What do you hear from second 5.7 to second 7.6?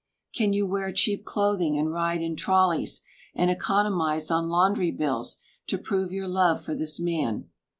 prove your love for this man?